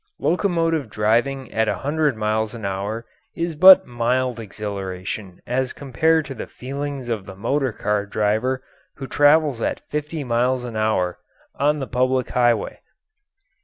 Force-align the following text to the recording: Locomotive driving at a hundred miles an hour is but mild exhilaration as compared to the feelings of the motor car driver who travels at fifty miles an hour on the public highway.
Locomotive 0.19 0.89
driving 0.89 1.51
at 1.53 1.67
a 1.67 1.75
hundred 1.77 2.17
miles 2.17 2.55
an 2.55 2.65
hour 2.65 3.05
is 3.35 3.53
but 3.53 3.85
mild 3.85 4.39
exhilaration 4.39 5.39
as 5.45 5.73
compared 5.73 6.25
to 6.25 6.33
the 6.33 6.47
feelings 6.47 7.07
of 7.07 7.27
the 7.27 7.35
motor 7.35 7.71
car 7.71 8.07
driver 8.07 8.63
who 8.95 9.05
travels 9.05 9.61
at 9.61 9.87
fifty 9.91 10.23
miles 10.23 10.63
an 10.63 10.75
hour 10.75 11.19
on 11.53 11.77
the 11.77 11.85
public 11.85 12.29
highway. 12.31 12.79